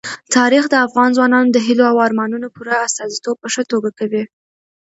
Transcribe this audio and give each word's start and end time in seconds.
تاریخ 0.35 0.63
د 0.69 0.75
افغان 0.85 1.09
ځوانانو 1.17 1.49
د 1.53 1.57
هیلو 1.65 1.83
او 1.91 1.97
ارمانونو 2.07 2.47
پوره 2.55 2.75
استازیتوب 2.87 3.35
په 3.41 3.47
ښه 3.53 3.63
توګه 3.71 3.89
کوي. 3.99 4.23